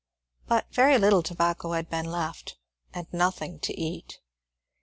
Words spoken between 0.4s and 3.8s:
But very little tobacco had been left, and nothing to